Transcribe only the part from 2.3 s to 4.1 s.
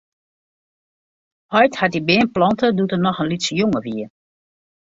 plante doe't er noch in lytse jonge wie.